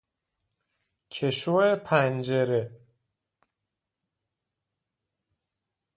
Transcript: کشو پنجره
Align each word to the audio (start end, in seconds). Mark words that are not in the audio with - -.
کشو 1.13 1.75
پنجره 1.75 2.81